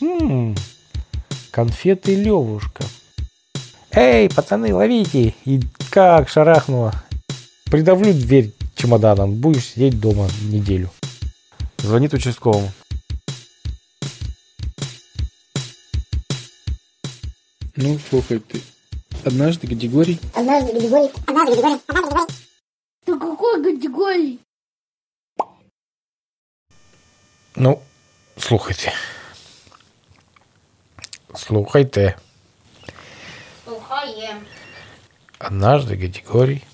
[0.00, 0.54] Хм,
[1.50, 2.84] конфеты Левушка.
[3.92, 5.34] Эй, пацаны, ловите!
[5.44, 6.92] И как шарахнуло.
[7.70, 10.90] Придавлю дверь чемоданом, будешь сидеть дома неделю.
[11.78, 12.70] Звонит участковому.
[17.76, 18.60] Ну, слухай, ты
[19.24, 20.20] однажды Гадигорий...
[20.34, 21.10] Однажды Гадигорий...
[21.26, 21.80] Однажды Гадигорий...
[21.86, 22.34] Однажды Гадигорий...
[23.06, 24.38] Да какой категории?
[27.54, 27.82] Ну,
[28.36, 28.92] слухайте.
[31.36, 32.16] Слухайте.
[33.64, 34.46] Слухаем.
[35.38, 36.64] Однажды Гадигорий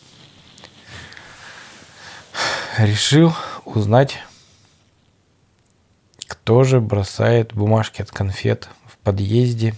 [2.79, 3.33] решил
[3.65, 4.19] узнать,
[6.29, 9.75] кто же бросает бумажки от конфет в подъезде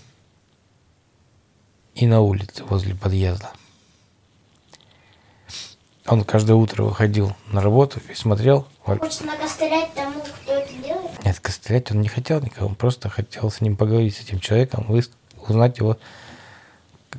[1.94, 3.52] и на улице возле подъезда.
[6.06, 8.66] Он каждое утро выходил на работу и смотрел.
[8.80, 11.24] Хочет накостылять тому, кто это делает?
[11.24, 14.86] Нет, кострять он не хотел никого, он просто хотел с ним поговорить, с этим человеком,
[15.48, 15.96] узнать его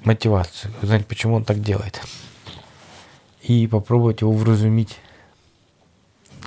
[0.03, 1.99] мотивацию, узнать, почему он так делает.
[3.41, 4.97] И попробовать его вразумить.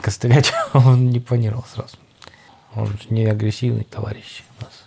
[0.01, 1.97] Кострять он не планировал сразу.
[2.77, 4.85] Он же не агрессивный товарищ у нас.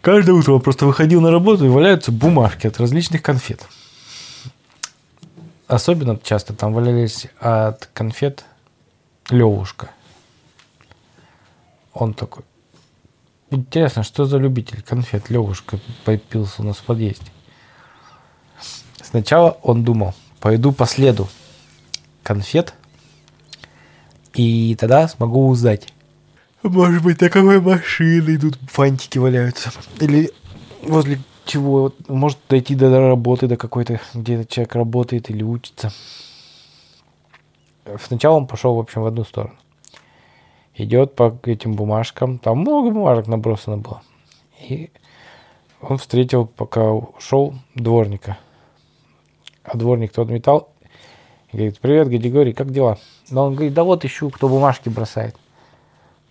[0.00, 3.66] Каждое утро он просто выходил на работу и валяются бумажки от различных конфет.
[5.66, 8.44] Особенно часто там валялись от конфет
[9.30, 9.90] Левушка.
[11.92, 12.44] Он такой.
[13.50, 17.30] Интересно, что за любитель конфет Левушка попился у нас в подъезде.
[19.00, 21.28] Сначала он думал, пойду по следу
[22.22, 22.74] конфет,
[24.34, 25.92] и тогда смогу узнать.
[26.62, 29.70] Может быть, на какой машины тут фантики валяются.
[30.00, 30.32] Или
[30.82, 31.92] возле чего.
[32.08, 35.92] Может дойти до работы, до какой-то, где человек работает или учится.
[38.00, 39.54] Сначала он пошел, в общем, в одну сторону.
[40.74, 42.38] Идет по этим бумажкам.
[42.38, 44.02] Там много бумажек набросано было.
[44.60, 44.90] И
[45.80, 48.38] он встретил, пока ушел, дворника.
[49.62, 50.68] А дворник тот металл.
[51.52, 52.98] И говорит, привет, Гадигорий, как дела?
[53.30, 55.36] Но он говорит, да вот ищу, кто бумажки бросает.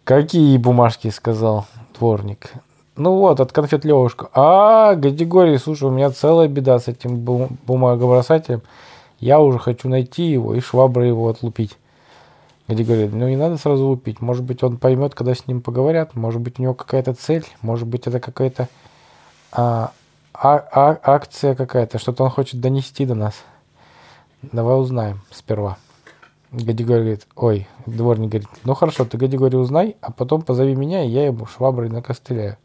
[0.03, 1.65] Какие бумажки, сказал
[1.97, 2.51] дворник.
[2.95, 4.29] Ну вот, от конфет Левушка.
[4.33, 8.61] А, Гадигорий, слушай, у меня целая беда с этим бум- бумагобросателем.
[9.19, 11.77] Я уже хочу найти его и шваброй его отлупить.
[12.67, 14.21] Где говорит, ну не надо сразу лупить.
[14.21, 16.15] Может быть, он поймет, когда с ним поговорят.
[16.15, 17.45] Может быть, у него какая-то цель.
[17.61, 18.69] Может быть, это какая-то
[19.51, 19.91] а,
[20.33, 21.97] а- а- акция какая-то.
[21.97, 23.33] Что-то он хочет донести до нас.
[24.43, 25.77] Давай узнаем сперва.
[26.51, 31.09] Гадигорий говорит, ой, дворник говорит, ну хорошо, ты Гадигорий узнай, а потом позови меня, и
[31.09, 32.57] я ему шваброй накостыляю.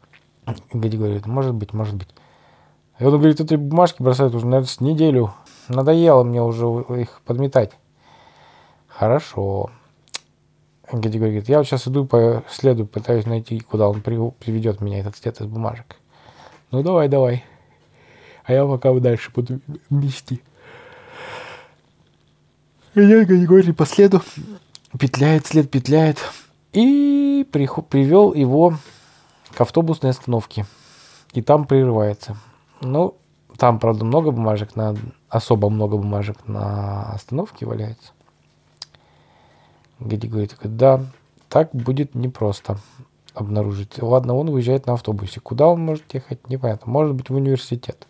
[0.73, 2.09] Гадигорий говорит, может быть, может быть.
[2.99, 5.33] И он говорит, эти бумажки бросают уже, наверное, с неделю.
[5.67, 6.65] Надоело мне уже
[6.99, 7.71] их подметать.
[8.87, 9.69] Хорошо.
[10.91, 14.99] Гадигорий говорит, я вот сейчас иду по следу, пытаюсь найти, куда он при- приведет меня,
[14.99, 15.95] этот след из бумажек.
[16.71, 17.45] Ну давай, давай.
[18.43, 20.41] А я пока дальше буду мести.
[22.95, 24.21] Идет Гадигорий по следу,
[24.99, 26.17] петляет, след петляет.
[26.73, 28.73] И прихо- привел его
[29.53, 30.65] к автобусной остановке.
[31.33, 32.37] И там прерывается.
[32.81, 33.15] Ну,
[33.57, 34.95] там, правда, много бумажек, на,
[35.27, 38.11] особо много бумажек на остановке валяется.
[39.99, 41.05] Гади говорит, да,
[41.49, 42.79] так будет непросто
[43.33, 44.01] обнаружить.
[44.01, 45.39] Ладно, он уезжает на автобусе.
[45.39, 46.91] Куда он может ехать, непонятно.
[46.91, 48.07] Может быть, в университет.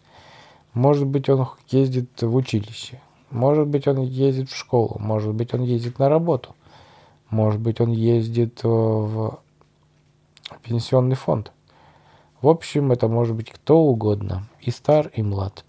[0.74, 3.02] Может быть, он ездит в училище.
[3.32, 4.98] Может быть, он ездит в школу.
[5.00, 6.56] Может быть, он ездит на работу.
[7.30, 9.40] Может быть, он ездит э, в
[10.64, 11.52] пенсионный фонд.
[12.42, 14.48] В общем, это может быть кто угодно.
[14.62, 15.66] И стар, и млад.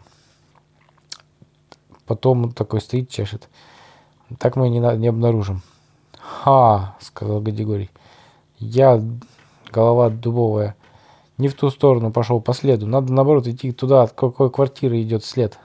[2.06, 3.48] Потом он такой стоит, чешет.
[4.38, 5.62] Так мы не, не обнаружим.
[6.18, 7.90] «Ха!»— сказал Гадигорий.
[8.58, 9.02] «Я,
[9.72, 10.76] голова дубовая,
[11.38, 12.86] не в ту сторону пошел по следу.
[12.86, 15.58] Надо, наоборот, идти туда, от какой квартиры идет след.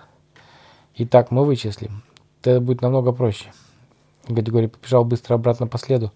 [0.96, 2.04] Итак, мы вычислим.
[2.42, 3.52] Это будет намного проще».
[4.28, 6.12] Гадигорий побежал быстро обратно по следу.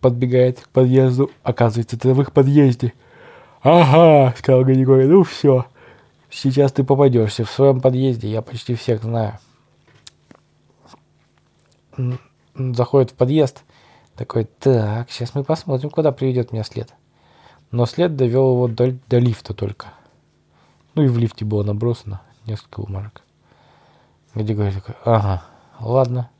[0.00, 1.30] Подбегает к подъезду.
[1.42, 2.92] Оказывается, это в их подъезде.
[3.62, 5.06] «Ага!»— сказал Гадигорий.
[5.06, 5.66] «Ну все.
[6.30, 8.28] Сейчас ты попадешься в своем подъезде.
[8.28, 9.38] Я почти всех знаю».
[12.54, 13.62] Заходит в подъезд.
[14.16, 16.92] Такой, так, сейчас мы посмотрим, куда приведет меня след.
[17.72, 19.88] Но след довел его до, до лифта только.
[20.94, 23.22] Ну и в лифте было набросано несколько бумажек.
[24.34, 25.42] Гадигорий такой, ага,
[25.80, 26.30] ладно.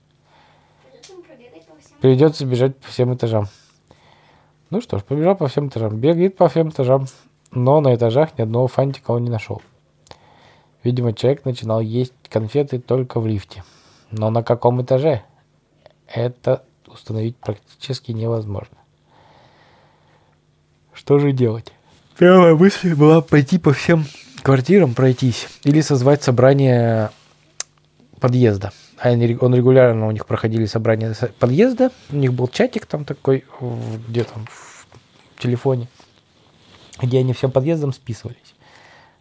[2.05, 3.49] Придется бежать по всем этажам.
[4.69, 5.97] Ну что ж, побежал по всем этажам.
[5.97, 7.07] Бегает по всем этажам.
[7.51, 9.63] Но на этажах ни одного фантика он не нашел.
[10.83, 13.65] Видимо, человек начинал есть конфеты только в лифте.
[14.11, 15.23] Но на каком этаже?
[16.07, 18.77] Это установить практически невозможно.
[20.93, 21.73] Что же делать?
[22.19, 24.05] Первая мысль была пойти по всем
[24.43, 27.09] квартирам пройтись или созвать собрание
[28.21, 28.75] подъезда.
[28.99, 31.91] А они- он регулярно у них проходили собрания подъезда.
[32.11, 33.45] У них был чатик там такой,
[34.09, 34.87] где там в
[35.39, 35.89] телефоне,
[37.03, 38.55] где они всем подъездом списывались.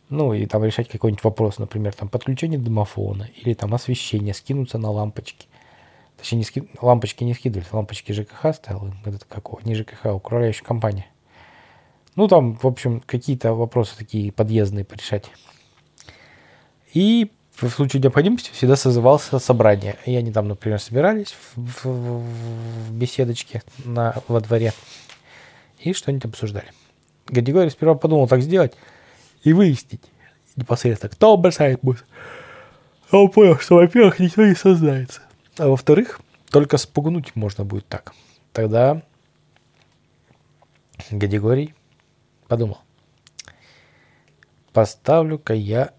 [0.09, 4.91] Ну, и там решать какой-нибудь вопрос, например, там подключение домофона или там освещение, скинуться на
[4.91, 5.47] лампочки.
[6.17, 6.69] Точнее, не ски...
[6.81, 11.07] лампочки не скидывались, лампочки ЖКХ ставил, этот какого, не ЖКХ, а управляющая компания.
[12.15, 15.31] Ну, там, в общем, какие-то вопросы такие подъездные порешать.
[16.93, 19.97] И в случае необходимости всегда созывался собрание.
[20.05, 22.19] И они там, например, собирались в, в-
[22.87, 24.73] в беседочке на, во дворе
[25.79, 26.67] и что-нибудь обсуждали.
[27.27, 28.73] Гадигорий сперва подумал так сделать
[29.43, 30.01] и выяснить
[30.55, 32.05] непосредственно, кто бросает мусор.
[33.11, 35.21] А он понял, что, во-первых, никто не сознается.
[35.57, 38.13] А во-вторых, только спугнуть можно будет так.
[38.51, 39.03] Тогда
[41.11, 41.73] Гадигорий
[42.47, 42.79] подумал.
[44.71, 45.91] Поставлю-ка я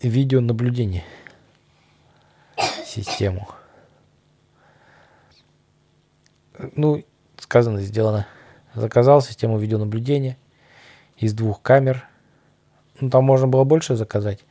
[0.00, 1.04] видеонаблюдение.
[2.84, 3.48] Систему.
[6.76, 7.04] Ну,
[7.38, 8.26] сказано, сделано.
[8.74, 10.36] Заказал систему видеонаблюдения
[11.16, 12.08] из двух камер.
[13.00, 14.44] Ну, там можно было больше заказать.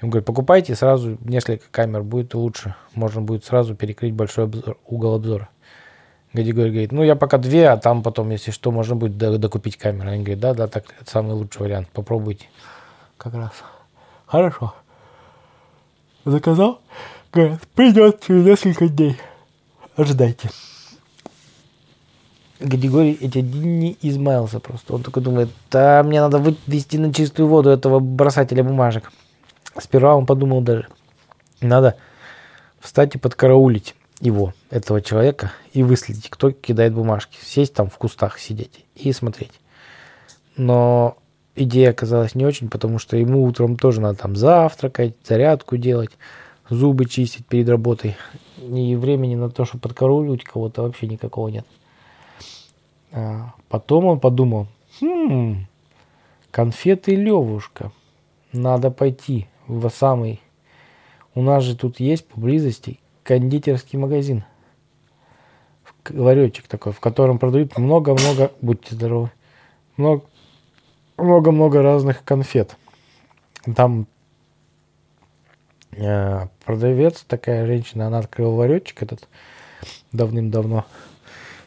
[0.00, 2.76] Ему говорят, покупайте сразу несколько камер, будет лучше.
[2.94, 5.48] Можно будет сразу перекрыть большой обзор- угол обзора.
[6.32, 9.76] Гадигорий говорит, ну я пока две, а там потом, если что, можно будет до- докупить
[9.76, 10.10] камеру.
[10.10, 12.46] Они говорят, да, да, так это самый лучший вариант, попробуйте.
[13.16, 13.52] Как раз.
[14.26, 14.74] Хорошо.
[16.24, 16.80] Заказал?
[17.32, 19.16] Говорят, придет через несколько дней.
[19.96, 20.50] Ожидайте.
[22.60, 24.94] Гадигорий эти дни измаялся просто.
[24.94, 29.12] Он только думает, да, мне надо вывести на чистую воду этого бросателя бумажек.
[29.78, 30.88] Сперва он подумал даже,
[31.60, 31.96] надо
[32.80, 37.38] встать и подкараулить его, этого человека, и выследить, кто кидает бумажки.
[37.44, 39.52] Сесть там в кустах, сидеть и смотреть.
[40.56, 41.16] Но
[41.58, 46.10] идея оказалась не очень, потому что ему утром тоже надо там завтракать, зарядку делать,
[46.68, 48.16] зубы чистить перед работой.
[48.56, 51.66] И времени на то, чтобы подкарауливать кого-то вообще никакого нет.
[53.12, 54.66] А, Потом он подумал,
[55.00, 55.66] хм,
[56.50, 57.92] конфеты Левушка,
[58.52, 60.40] надо пойти в самый,
[61.34, 64.44] у нас же тут есть поблизости кондитерский магазин,
[66.08, 69.30] ларечек такой, в котором продают много-много, будьте здоровы,
[69.96, 70.24] много-
[71.18, 72.76] много-много разных конфет.
[73.76, 74.06] Там
[75.92, 79.28] э, продавец, такая женщина, она открыла ларечек этот
[80.12, 80.86] давным-давно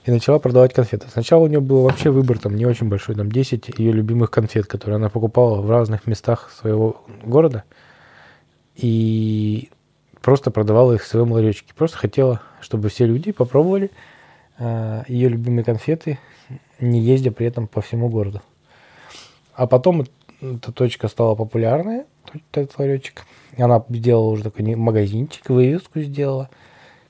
[0.06, 1.08] и начала продавать конфеты.
[1.10, 4.66] Сначала у нее был вообще выбор там не очень большой, там 10 ее любимых конфет,
[4.66, 7.64] которые она покупала в разных местах своего города
[8.76, 9.70] и
[10.22, 11.74] просто продавала их в своем ларечке.
[11.76, 13.92] Просто хотела, чтобы все люди попробовали
[14.58, 16.18] э, ее любимые конфеты,
[16.80, 18.42] не ездя при этом по всему городу.
[19.54, 20.06] А потом
[20.42, 22.06] эта точка стала популярная,
[22.52, 23.26] этот ларечек.
[23.58, 26.50] Она сделала уже такой магазинчик, вывеску сделала,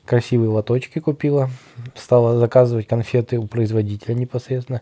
[0.05, 1.49] красивые лоточки купила,
[1.95, 4.81] стала заказывать конфеты у производителя непосредственно.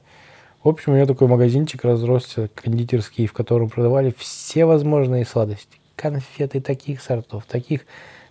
[0.64, 5.80] В общем, у нее такой магазинчик разросся, кондитерский, в котором продавали все возможные сладости.
[5.96, 7.86] Конфеты таких сортов, таких,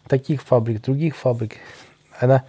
[0.06, 1.56] таких фабрик, других фабрик.
[2.19, 2.44] Она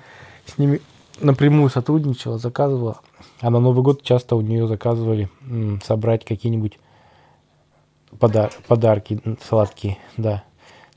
[0.46, 0.82] с ними
[1.22, 3.00] напрямую сотрудничала, заказывала.
[3.42, 5.30] А на Новый год часто у нее заказывали
[5.84, 6.78] собрать какие-нибудь
[8.20, 10.44] подар- подарки сладкие, да,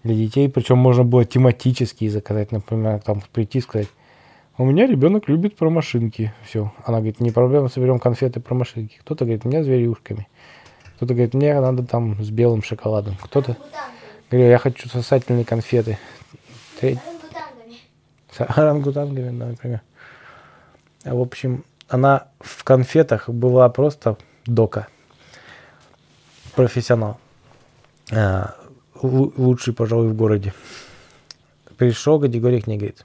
[0.02, 0.48] для детей.
[0.48, 3.88] Причем можно было тематические заказать, например, там прийти и сказать,
[4.58, 6.32] у меня ребенок любит про машинки.
[6.44, 6.72] Все.
[6.84, 8.98] Она говорит, не проблема, соберем конфеты про машинки.
[9.00, 10.28] Кто-то говорит, меня зверюшками.
[10.96, 13.16] Кто-то говорит, мне надо там с белым шоколадом.
[13.20, 13.56] Кто-то
[14.30, 15.98] говорит, я хочу сосательные конфеты.
[16.80, 17.76] Треть- Орангутангами.
[18.30, 19.80] с орангутангами, да, например.
[21.04, 24.16] А, В общем, она в конфетах была просто
[24.46, 24.88] дока.
[26.54, 27.18] Профессионал.
[28.12, 28.54] А,
[28.94, 30.54] лу- Лучший, пожалуй, в городе.
[31.76, 33.04] Пришел Гадигорий к ней, говорит,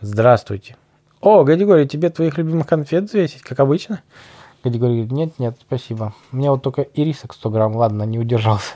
[0.00, 0.76] здравствуйте.
[1.20, 4.02] О, Гадигорий, тебе твоих любимых конфет взвесить, как обычно?
[4.62, 6.14] Гадигорий говорит, нет, нет, спасибо.
[6.30, 8.74] Мне вот только ирисок 100 грамм, ладно, не удержался.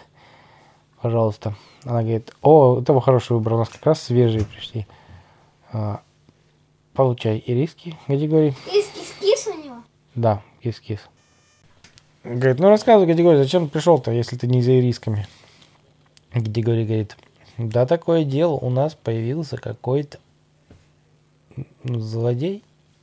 [1.02, 1.54] Пожалуйста.
[1.84, 4.86] Она говорит, о, это хороший выбор, у нас как раз свежие пришли.
[6.94, 8.54] Получай ириски, Гадигорий.
[8.70, 9.76] Кис-кис-кис у него.
[10.14, 11.00] Да, кис-кис.
[12.24, 15.26] Говорит, ну рассказывай, Гадигорий, зачем ты пришел-то, если ты не за ирисками?
[16.34, 17.16] Гадигорий говорит,
[17.56, 20.18] да такое дело, у нас появился какой-то
[21.84, 22.62] злодей,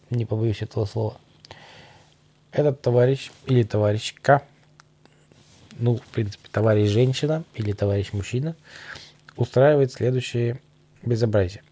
[0.10, 1.18] не побоюсь этого слова.
[2.52, 4.44] Этот товарищ или товарищка,
[5.80, 8.56] ну, в принципе, товарищ женщина или товарищ мужчина,
[9.36, 10.60] устраивает следующее
[11.04, 11.64] безобразие.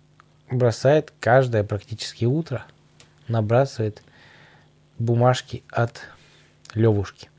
[0.49, 2.65] Бросает каждое практически утро,
[3.27, 4.03] набрасывает
[4.99, 6.01] бумажки от
[6.73, 7.29] Левушки.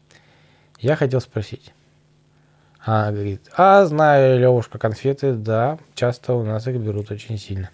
[0.81, 1.73] Я хотел спросить.
[2.81, 7.71] Она говорит, а, знаю, Левушка, конфеты, да, часто у нас их берут очень сильно.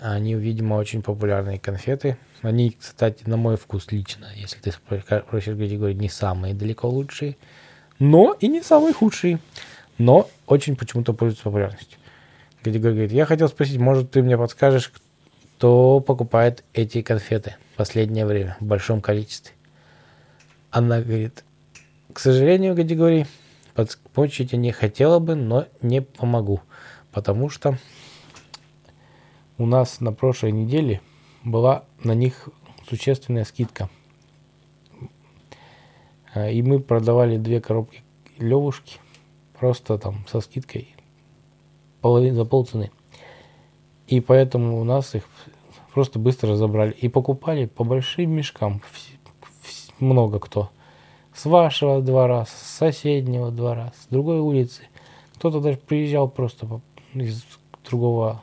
[0.00, 2.16] Они, видимо, очень популярные конфеты.
[2.42, 7.36] Они, кстати, на мой вкус лично, если ты спросишь категории, не самые далеко лучшие,
[7.98, 9.38] но и не самые худшие.
[9.98, 11.98] Но очень почему-то пользуются популярностью.
[12.62, 14.92] Категория говорит, я хотел спросить, может, ты мне подскажешь,
[15.56, 19.54] кто покупает эти конфеты в последнее время в большом количестве?
[20.70, 21.44] Она говорит,
[22.12, 23.26] к сожалению, категории,
[24.12, 26.60] помочь я не хотела бы, но не помогу,
[27.10, 27.78] потому что
[29.58, 31.00] у нас на прошлой неделе
[31.42, 32.48] была на них
[32.88, 33.90] существенная скидка.
[36.32, 38.02] А, и мы продавали две коробки
[38.38, 38.98] левушки
[39.58, 40.94] просто там со скидкой
[42.02, 42.90] половин, за полцены.
[44.08, 45.24] И поэтому у нас их
[45.94, 46.92] просто быстро забрали.
[46.92, 48.82] И покупали по большим мешкам.
[50.00, 50.70] Много кто.
[51.34, 54.82] С вашего двора, с соседнего двора, с другой улицы.
[55.36, 56.80] Кто-то даже приезжал просто
[57.14, 57.44] из
[57.88, 58.42] другого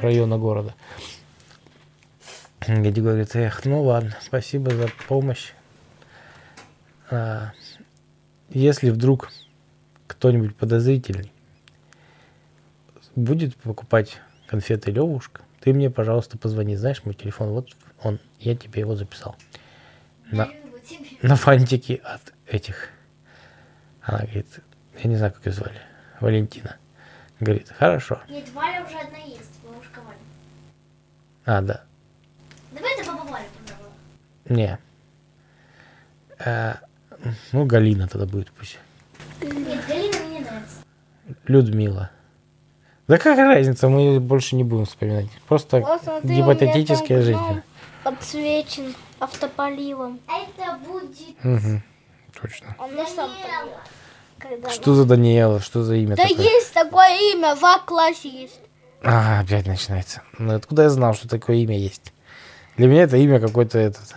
[0.00, 0.74] района города.
[2.66, 5.52] Где говорит, эх, ну ладно, спасибо за помощь.
[7.10, 7.52] А,
[8.50, 9.30] если вдруг
[10.06, 11.32] кто-нибудь подозрительный
[13.18, 16.76] будет покупать конфеты Левушка, ты мне, пожалуйста, позвони.
[16.76, 17.50] Знаешь мой телефон?
[17.50, 17.70] Вот
[18.02, 19.36] он, я тебе его записал.
[20.30, 20.48] На,
[21.22, 22.90] на фантике от этих.
[24.02, 24.46] Она говорит,
[25.02, 25.80] я не знаю, как ее звали.
[26.20, 26.76] Валентина.
[27.40, 28.20] Говорит, хорошо.
[28.28, 30.18] Нет, Валя уже одна есть, бабушка Валя.
[31.44, 31.84] А, да.
[32.72, 33.92] Давай это баба Валя попробуем.
[34.48, 34.78] Не.
[36.38, 36.80] А,
[37.52, 38.78] ну, Галина тогда будет пусть.
[39.40, 40.76] Нет, Галина мне не нравится.
[41.46, 42.10] Людмила.
[43.08, 45.26] Да какая разница, мы больше не будем вспоминать.
[45.48, 47.40] Просто Вот смотри, гипотетическая жизнь.
[48.04, 50.20] Подсвечен автополивом.
[50.28, 51.82] Это будет Угу,
[52.40, 52.76] точно.
[52.78, 53.34] Он на самом
[54.38, 55.60] когда Что за Даниэла?
[55.60, 56.44] Что за имя Да такое?
[56.44, 58.60] есть такое имя, в А-классе есть.
[59.02, 60.22] А, опять начинается.
[60.38, 62.12] Ну откуда я знал, что такое имя есть?
[62.76, 64.14] Для меня это имя какой-то этот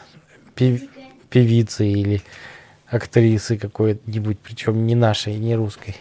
[0.54, 0.88] пев-
[1.30, 2.22] певицы или
[2.88, 5.96] актрисы какой-нибудь, причем не нашей, не русской.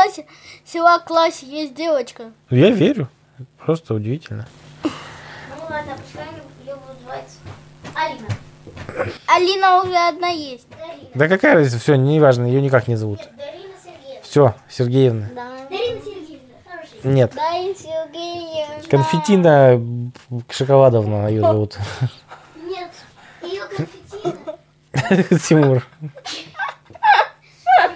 [0.00, 2.32] Да в первом классе, классе есть девочка.
[2.48, 3.08] Я верю.
[3.58, 4.46] Просто удивительно.
[4.82, 4.90] Ну
[5.68, 6.26] ладно, пускай
[6.64, 7.36] ее будут звать
[7.94, 8.28] Алина.
[9.26, 10.68] Алина уже одна есть.
[10.70, 11.10] Дарина.
[11.14, 13.20] Да какая разница, все, неважно, ее никак не зовут.
[13.20, 14.22] Нет, Дарина Сергеевна.
[14.22, 15.28] Все, Сергеевна.
[15.34, 15.50] Да.
[15.68, 17.12] Дарина Сергеевна, хорошая.
[17.12, 18.88] Нет, Сергеевна.
[18.90, 20.12] Конфетина
[20.50, 21.78] Шоколадовна ее зовут.
[22.56, 22.90] Нет,
[23.42, 25.38] ее конфетина.
[25.48, 25.86] Тимур.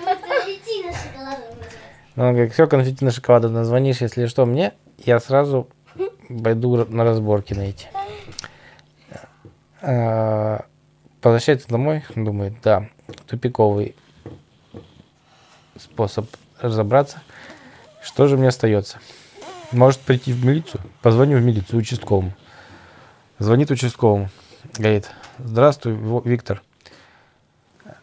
[0.05, 1.79] Ее конфетина шоколадом называется.
[2.17, 5.69] Он говорит, все, конфетина Шоколадовна, звонишь, если что, мне, я сразу
[6.43, 7.89] пойду на разборки на эти.
[9.83, 10.65] А,
[11.25, 12.91] Возвращается домой, думает, да,
[13.27, 13.97] тупиковый
[15.75, 16.29] способ
[16.61, 17.23] разобраться.
[18.03, 18.99] Что же мне остается?
[19.73, 20.83] Может прийти в милицию?
[21.01, 22.35] Позвоню в милицию участковому.
[23.39, 24.29] Звонит участковому.
[24.77, 26.63] Говорит, здравствуй, Виктор.
[27.87, 27.95] А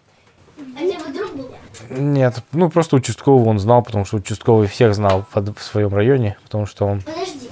[0.58, 1.56] где вы друг был?
[2.02, 6.36] Нет, ну просто участковый он знал, потому что участковый всех знал в, в своем районе,
[6.44, 7.02] потому что он...
[7.02, 7.50] Подожди.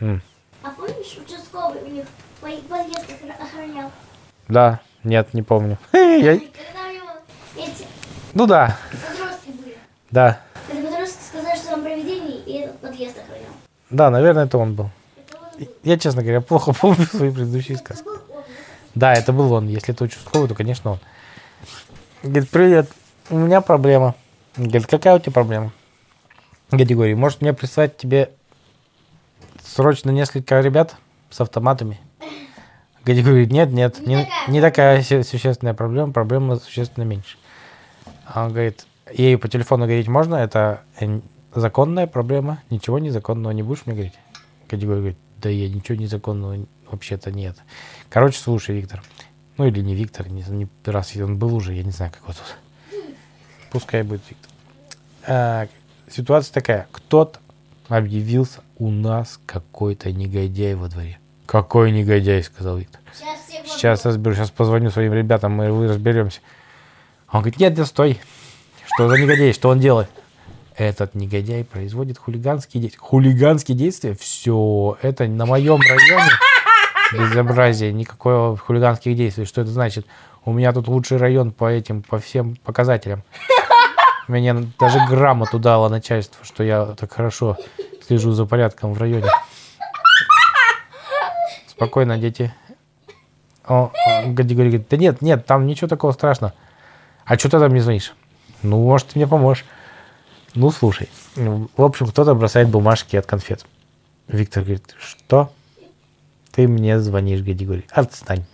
[0.00, 0.22] М.
[0.62, 2.06] А помнишь, участковый у них
[2.40, 3.90] по- подъезд охра- охранял?
[4.48, 5.76] Да, нет, не помню.
[5.92, 6.00] Я-
[6.38, 7.10] Когда у него
[7.56, 7.86] эти
[8.32, 9.76] Ну да, подростки были.
[10.10, 13.50] да, Когда подростки сказали, что там привидение, и этот подъезд охранял.
[13.90, 14.88] да, наверное, это он был.
[15.16, 15.68] Это он был.
[15.82, 18.08] Я, честно говоря, плохо помню свои предыдущие Это сказки.
[18.94, 19.68] Да, это был он.
[19.68, 20.98] Если это участковый, то, конечно, он.
[22.22, 22.88] Говорит, привет,
[23.30, 24.14] у меня проблема.
[24.56, 25.72] Говорит, какая у тебя проблема?
[26.70, 28.30] Категории, может мне прислать тебе
[29.62, 30.96] срочно несколько ребят
[31.30, 32.00] с автоматами?
[33.04, 37.36] Гади говорит, нет, нет, Не не, такая не такая су- существенная проблема, проблема существенно меньше.
[38.26, 40.82] А он говорит, ей по телефону говорить можно, это
[41.54, 44.18] законная проблема, ничего незаконного не будешь мне говорить?
[44.68, 47.56] Категория говорит, да я ничего незаконного вообще-то нет.
[48.08, 49.02] Короче, слушай, Виктор.
[49.58, 52.32] Ну или не Виктор, не, не раз он был уже, я не знаю, как его
[52.32, 52.56] тут.
[53.74, 54.50] Пускай будет Виктор.
[55.26, 55.66] А,
[56.08, 56.86] ситуация такая.
[56.92, 57.40] Кто-то
[57.88, 61.18] объявился у нас какой-то негодяй во дворе.
[61.44, 63.00] Какой негодяй, сказал Виктор.
[63.12, 66.38] Сейчас Сейчас разберусь, сейчас позвоню своим ребятам, мы вы разберемся.
[67.32, 68.20] Он говорит, нет, нет, стой.
[68.94, 70.08] Что за негодяй, что он делает?
[70.76, 73.00] Этот негодяй производит хулиганские действия.
[73.00, 74.14] Хулиганские действия?
[74.14, 76.30] Все, это на моем районе
[77.12, 79.46] безобразие, никакого хулиганских действий.
[79.46, 80.06] Что это значит?
[80.44, 83.24] У меня тут лучший район по этим, по всем показателям.
[84.28, 87.56] Мне даже грамоту дало начальство, что я так хорошо
[88.06, 89.28] слежу за порядком в районе.
[91.66, 92.54] Спокойно, дети.
[93.66, 93.92] О,
[94.26, 96.54] Гади говорит, да нет, нет, там ничего такого страшного.
[97.24, 98.12] А что ты там не звонишь?
[98.62, 99.64] Ну, может, ты мне поможешь.
[100.54, 101.08] Ну, слушай.
[101.36, 103.66] В общем, кто-то бросает бумажки от конфет.
[104.28, 105.52] Виктор говорит, что?
[106.52, 108.44] Ты мне звонишь, Гади говорит, отстань.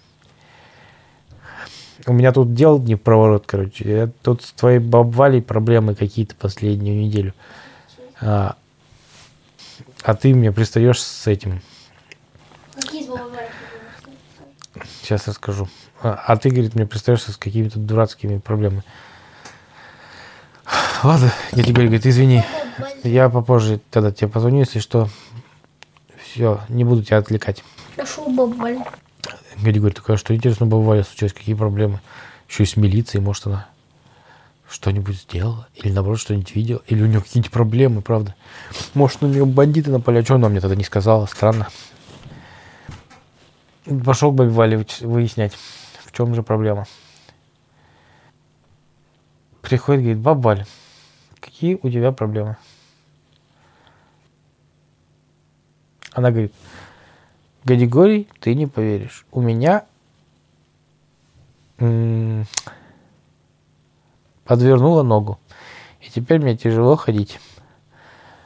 [2.06, 3.84] У меня тут дел не в проворот, короче.
[3.88, 7.34] Я тут с твоей бабвалей проблемы какие-то последнюю неделю.
[8.20, 8.56] А,
[10.02, 11.60] а ты мне пристаешь с этим.
[12.74, 13.08] Какие?
[15.02, 15.68] Сейчас расскажу.
[16.02, 18.84] А, а ты, говорит, мне пристаешься с какими-то дурацкими проблемами.
[21.02, 22.44] Ладно, я тебе говорю, говорит, извини.
[23.02, 25.08] Я попозже тогда тебе позвоню, если что.
[26.22, 27.64] Все, не буду тебя отвлекать.
[27.96, 28.78] Хорошо, бабваль.
[29.58, 32.00] Гади говорит, такая, что интересно, бывали случилось, какие проблемы.
[32.48, 33.68] Еще и с милицией, может, она
[34.68, 35.66] что-нибудь сделала?
[35.74, 36.82] Или, наоборот, что-нибудь видела?
[36.86, 38.34] Или у нее какие-то проблемы, правда?
[38.94, 41.26] Может, у нее бандиты напали, а что она мне тогда не сказала?
[41.26, 41.68] Странно.
[44.04, 45.54] Пошел к бабе Вале выяснять,
[46.04, 46.86] в чем же проблема.
[49.62, 50.66] Приходит, говорит, баба Валя,
[51.40, 52.56] какие у тебя проблемы?
[56.12, 56.52] Она говорит,
[57.64, 59.26] Гадигорий, ты не поверишь.
[59.32, 59.84] У меня
[64.44, 65.38] подвернула ногу.
[66.00, 67.38] И теперь мне тяжело ходить.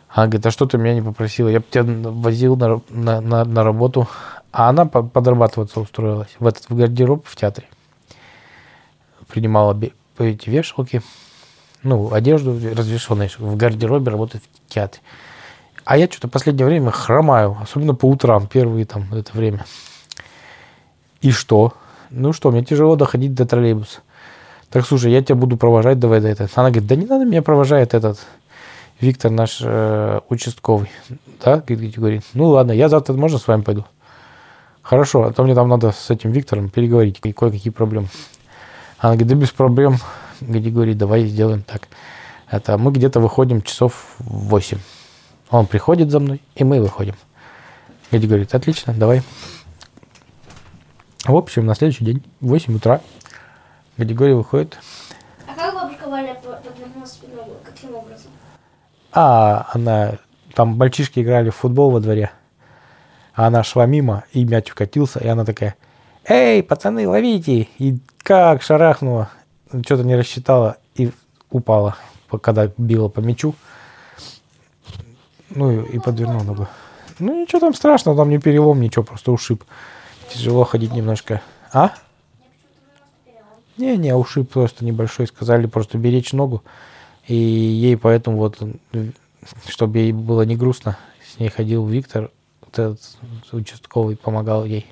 [0.08, 1.48] Она говорит, а что ты меня не попросила?
[1.48, 4.08] Я бы тебя возил на, на, на, на работу.
[4.52, 7.66] А она по- подрабатываться устроилась в этот в гардероб в театре.
[9.26, 9.76] Принимала
[10.18, 11.02] эти вешалки,
[11.82, 15.02] ну, одежду знаешь, в гардеробе, работает в театре.
[15.84, 19.66] А я что-то последнее время хромаю, особенно по утрам, первые там это время.
[21.20, 21.74] И что?
[22.10, 24.00] Ну что, мне тяжело доходить до троллейбуса.
[24.70, 26.48] Так, слушай, я тебя буду провожать, давай до этого.
[26.54, 28.18] Она говорит, да не надо, меня провожает этот
[29.00, 30.90] Виктор, наш э, участковый.
[31.44, 33.84] Да, говорит, говорит, ну ладно, я завтра, можно с вами пойду?
[34.82, 38.08] Хорошо, а то мне там надо с этим Виктором переговорить, кое-какие проблемы.
[38.98, 39.96] Она говорит, да без проблем.
[40.40, 41.88] Говорит, давай сделаем так.
[42.50, 44.78] Это мы где-то выходим часов в 8.
[45.54, 47.14] Он приходит за мной, и мы выходим.
[48.10, 49.22] Гади говорит, отлично, давай.
[51.24, 53.00] В общем, на следующий день, в 8 утра,
[53.96, 54.76] Гадигорий выходит.
[55.46, 57.56] А как бабушка Валя по- подвернула ногу?
[57.64, 58.32] Каким образом?
[59.12, 60.14] А, она,
[60.56, 62.32] там мальчишки играли в футбол во дворе.
[63.32, 65.76] А она шла мимо, и мяч вкатился, и она такая,
[66.26, 67.68] эй, пацаны, ловите!
[67.78, 69.30] И как шарахнула,
[69.84, 71.12] что-то не рассчитала и
[71.52, 71.94] упала,
[72.42, 73.54] когда била по мячу.
[75.54, 76.68] Ну и, подвернула ногу.
[77.18, 79.64] Ну ничего там страшного, там не перелом, ничего, просто ушиб.
[80.32, 81.42] Тяжело ходить немножко.
[81.72, 81.94] А?
[83.76, 85.26] Не-не, ушиб просто небольшой.
[85.26, 86.62] Сказали просто беречь ногу.
[87.26, 88.58] И ей поэтому вот,
[89.66, 93.00] чтобы ей было не грустно, с ней ходил Виктор, вот этот
[93.52, 94.86] участковый, помогал ей.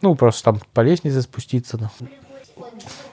[0.00, 1.78] Ну, просто там по лестнице спуститься.
[1.78, 2.08] Ну,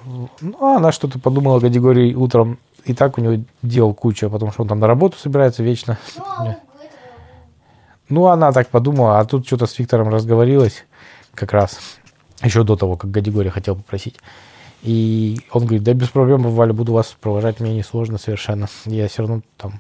[0.05, 2.59] Ну, а она что-то подумала категории утром.
[2.83, 5.97] И так у него дел куча, потому что он там на работу собирается вечно.
[6.17, 6.57] Ну, а.
[8.09, 10.85] Ну, она так подумала, а тут что-то с Виктором разговорилась
[11.33, 11.79] как раз.
[12.43, 14.17] Еще до того, как Гадигория хотел попросить.
[14.83, 18.67] И он говорит, да без проблем, Валя, буду вас провожать, мне не сложно совершенно.
[18.85, 19.79] Я все равно там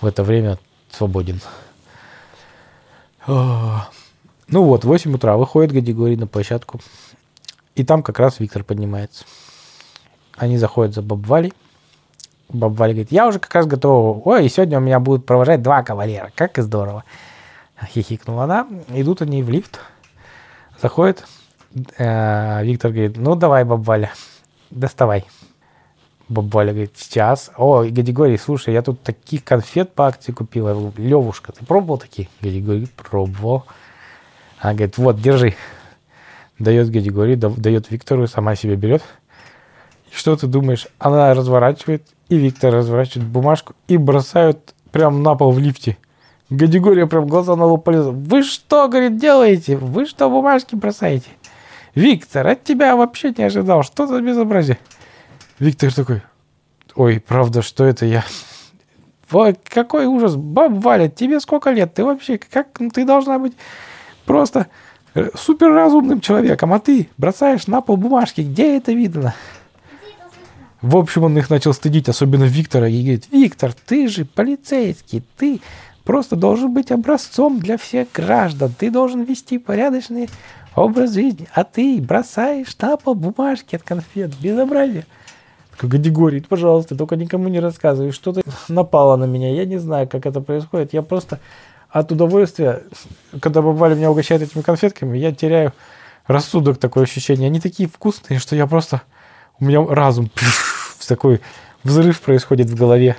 [0.00, 0.58] в это время
[0.92, 1.40] свободен.
[3.26, 3.82] Ну
[4.48, 6.80] вот, в 8 утра выходит Гадигорий на площадку.
[7.74, 9.24] И там как раз Виктор поднимается.
[10.40, 11.52] Они заходят за Баб Валей.
[12.48, 14.22] Баб Валя говорит, я уже как раз готова.
[14.24, 16.32] Ой, и сегодня у меня будут провожать два кавалера.
[16.34, 17.04] Как и здорово.
[17.86, 18.66] Хихикнула она.
[18.88, 19.80] Идут они в лифт.
[20.80, 21.26] Заходит.
[21.98, 24.12] Э, Виктор говорит, ну давай, Баб Валя,
[24.70, 25.26] доставай.
[26.30, 27.50] Баб Валя говорит, сейчас.
[27.58, 30.90] О, Гадигорий, слушай, я тут таких конфет по акции купила.
[30.96, 32.30] Левушка, ты пробовал такие?
[32.40, 33.66] Гадигорий, пробовал.
[34.58, 35.54] Она говорит, вот, держи.
[36.58, 39.02] Дает Гадигорий, да- дает Виктору, сама себе берет.
[40.12, 40.88] Что ты думаешь?
[40.98, 45.96] Она разворачивает, и Виктор разворачивает бумажку и бросают прямо на пол в лифте.
[46.50, 48.10] Гадигория прям глаза на лоб полезла.
[48.10, 49.76] Вы что, говорит, делаете?
[49.76, 51.28] Вы что бумажки бросаете?
[51.94, 53.84] Виктор, от тебя вообще не ожидал.
[53.84, 54.78] Что за безобразие?
[55.60, 56.22] Виктор такой,
[56.96, 58.24] ой, правда, что это я?
[59.30, 61.94] Ой, какой ужас, баб Валя, тебе сколько лет?
[61.94, 63.52] Ты вообще, как, ты должна быть
[64.24, 64.66] просто
[65.14, 69.34] э, суперразумным человеком, а ты бросаешь на пол бумажки, где это видно?
[70.82, 75.60] В общем, он их начал стыдить, особенно Виктора, и говорит, Виктор, ты же полицейский, ты
[76.04, 80.30] просто должен быть образцом для всех граждан, ты должен вести порядочный
[80.74, 85.04] образ жизни, а ты бросаешь на бумажки от конфет, безобразие.
[85.72, 90.24] Такой, Гадигорий, пожалуйста, только никому не рассказывай, что-то напало на меня, я не знаю, как
[90.24, 91.40] это происходит, я просто
[91.90, 92.84] от удовольствия,
[93.40, 95.72] когда бабаля меня угощает этими конфетками, я теряю
[96.26, 97.48] рассудок, такое ощущение.
[97.48, 99.02] Они такие вкусные, что я просто...
[99.60, 100.30] У меня разум
[101.08, 101.40] такой
[101.84, 103.16] взрыв происходит в голове.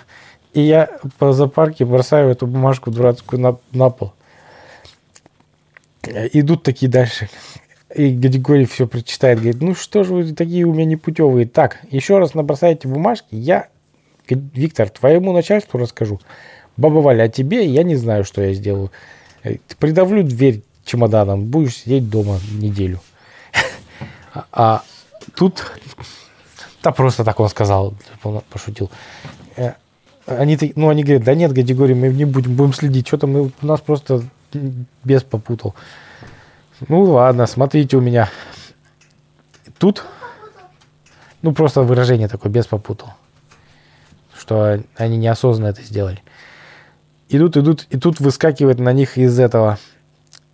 [0.53, 4.13] И я по зоопарке бросаю эту бумажку дурацкую на, на пол.
[6.03, 7.29] Идут такие дальше.
[7.95, 11.45] И Григорий все прочитает, говорит, ну что же вы такие у меня непутевые.
[11.45, 13.67] Так, еще раз набросайте бумажки, я,
[14.29, 16.19] Виктор, твоему начальству расскажу.
[16.77, 18.91] Баба Валя, а тебе я не знаю, что я сделаю.
[19.77, 22.99] Придавлю дверь чемоданом, будешь сидеть дома неделю.
[24.53, 24.83] А
[25.35, 25.73] тут,
[26.83, 27.93] да просто так он сказал,
[28.49, 28.89] пошутил.
[29.55, 29.73] Э,
[30.25, 33.65] они, ну, они говорят, да нет, Гадигорий, мы не будем, будем следить, что-то мы, у
[33.65, 34.23] нас просто
[35.03, 35.75] без попутал.
[36.87, 38.29] Ну ладно, смотрите у меня.
[39.77, 40.03] Тут,
[41.41, 43.13] ну просто выражение такое, без попутал.
[44.37, 46.21] Что они неосознанно это сделали.
[47.29, 49.77] Идут, идут, и тут выскакивает на них из этого,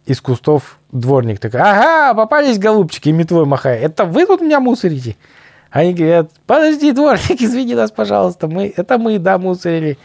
[0.06, 3.80] из кустов дворник такой, ага, попались голубчики, метлой махая.
[3.80, 5.16] Это вы тут меня мусорите?
[5.70, 9.98] Они говорят, подожди, дворник, извини нас, пожалуйста, мы, это мы, да, мусорили.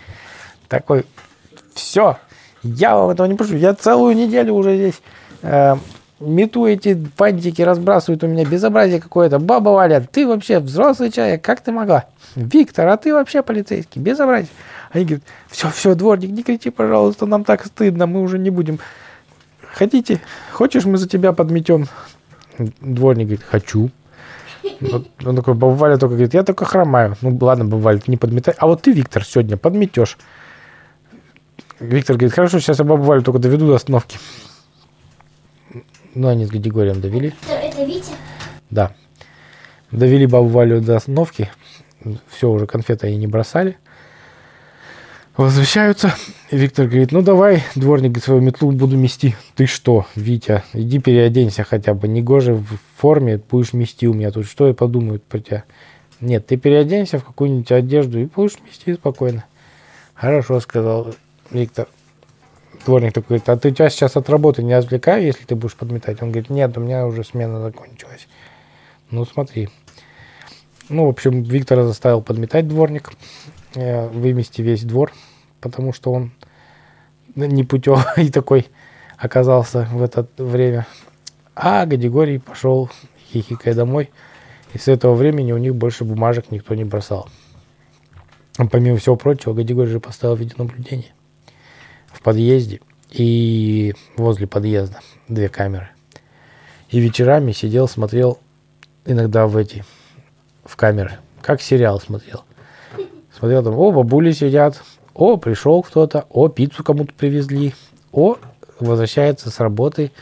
[0.69, 1.05] Такой,
[1.75, 2.19] все,
[2.63, 5.03] я вам этого не прошу, я целую неделю уже здесь
[5.43, 5.77] э,
[6.21, 9.39] мету эти фантики, разбрасывают у меня безобразие какое-то.
[9.39, 12.07] Баба Валя, ты вообще взрослый человек, как ты могла?
[12.35, 14.51] Виктор, а ты вообще полицейский, безобразие.
[14.91, 18.79] Они говорят, все, все, дворник, не кричи, пожалуйста, нам так стыдно, мы уже не будем.
[19.75, 20.21] Хотите,
[20.53, 21.87] хочешь, мы за тебя подметем?
[22.81, 23.91] Дворник говорит, хочу.
[24.81, 27.17] Вот он такой, баба Валя только говорит, я только хромаю.
[27.21, 28.55] Ну ладно, баба Валя, ты не подметай.
[28.59, 30.19] А вот ты, Виктор, сегодня подметешь.
[31.81, 34.19] Виктор говорит, хорошо, сейчас я бабу Валю только доведу до остановки.
[36.15, 37.35] Ну, они с Гадигорием довели.
[37.49, 38.13] Это Витя?
[38.71, 38.95] Да.
[39.91, 41.51] Довели бабу Валю до остановки.
[42.29, 43.79] Все, уже конфеты они не бросали.
[45.37, 46.15] Возвращаются.
[46.51, 49.35] И Виктор говорит, ну давай, дворник, свою метлу буду мести.
[49.55, 52.07] Ты что, Витя, иди переоденься хотя бы.
[52.07, 54.47] Негоже в форме, будешь мести у меня тут.
[54.47, 55.65] Что и подумают про тебя.
[56.21, 59.47] Нет, ты переоденься в какую-нибудь одежду и будешь мести спокойно.
[60.13, 61.15] Хорошо, сказал
[61.51, 61.89] Виктор.
[62.85, 66.21] Дворник такой говорит, а ты тебя сейчас от работы не отвлекаю, если ты будешь подметать?
[66.21, 68.29] Он говорит, нет, у меня уже смена закончилась.
[69.11, 69.71] Ну, смотри.
[70.91, 73.13] Ну, в общем, Виктора заставил подметать дворник,
[73.75, 75.13] вымести весь двор,
[75.61, 76.33] потому что он
[77.35, 78.67] непутевый такой
[79.17, 80.87] оказался в это время.
[81.55, 82.91] А Гадигорий пошел
[83.33, 84.11] хихикая домой,
[84.75, 87.29] и с этого времени у них больше бумажек никто не бросал.
[88.71, 91.13] Помимо всего прочего, Гадигорий же поставил видеонаблюдение
[92.13, 92.81] в подъезде
[93.11, 95.89] и возле подъезда две камеры.
[96.91, 98.39] И вечерами сидел, смотрел
[99.07, 99.85] иногда в эти,
[100.65, 102.45] в камеры, как сериал смотрел.
[103.43, 104.81] Смотрел там, о, бабули сидят,
[105.15, 107.75] о, пришел кто-то, о, пиццу кому-то привезли,
[108.13, 108.37] о,
[108.79, 110.13] возвращается с работы,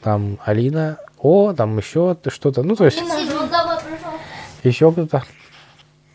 [0.00, 3.02] там Алина, о, там еще что-то, ну, то есть...
[4.62, 5.24] Еще кто-то.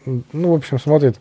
[0.05, 1.19] Ну, в общем, смотрит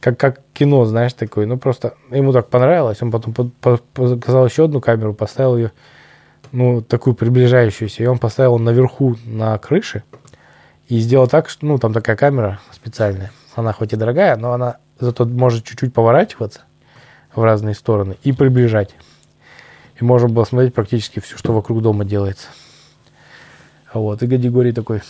[0.00, 1.46] как, как кино, знаешь, такое.
[1.46, 3.00] Ну, просто ему так понравилось.
[3.00, 5.70] Он потом по, по, показал еще одну камеру, поставил ее,
[6.50, 8.02] ну, такую приближающуюся.
[8.02, 10.02] И он поставил наверху на крыше
[10.88, 13.30] и сделал так, что, ну, там такая камера специальная.
[13.56, 16.60] Она хоть и дорогая, но она зато может чуть-чуть поворачиваться
[17.34, 18.94] в разные стороны и приближать.
[19.98, 22.48] И можно было смотреть практически все, что вокруг дома делается.
[23.94, 25.00] Вот, и Гадигорий такой,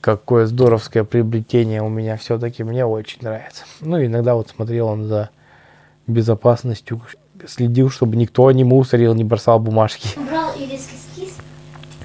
[0.00, 3.64] какое здоровское приобретение у меня все-таки, мне очень нравится.
[3.80, 5.28] Ну, иногда вот смотрел он за
[6.06, 7.02] безопасностью,
[7.46, 10.18] следил, чтобы никто не мусорил, не бросал бумажки.
[10.18, 11.36] Брал ирийский скис,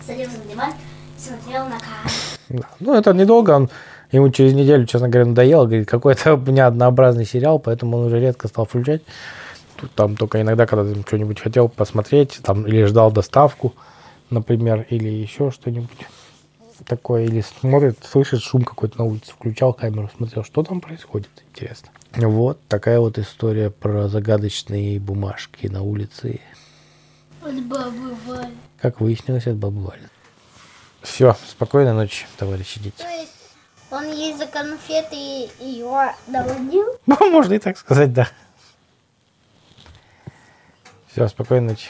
[0.05, 0.73] садился на диван,
[1.17, 2.09] смотрел на камеру.
[2.49, 2.67] Да.
[2.81, 3.69] Ну, это недолго, он
[4.11, 8.19] ему через неделю, честно говоря, надоело, говорит, какой-то у меня однообразный сериал, поэтому он уже
[8.19, 9.01] редко стал включать.
[9.77, 13.73] Тут там только иногда, когда ты что-нибудь хотел посмотреть, там, или ждал доставку,
[14.29, 16.07] например, или еще что-нибудь
[16.85, 21.89] такое, или смотрит, слышит шум какой-то на улице, включал камеру, смотрел, что там происходит, интересно.
[22.15, 26.39] Вот такая вот история про загадочные бумажки на улице.
[27.41, 28.53] От бабы Вали.
[28.79, 30.03] Как выяснилось, от бабы Вали.
[31.01, 33.03] Все, спокойной ночи, товарищи дети.
[33.91, 35.15] Он ей за конфеты
[35.59, 36.99] ее доводил?
[37.05, 38.27] Ну, можно и так сказать, да.
[41.11, 41.89] Все, спокойной ночи.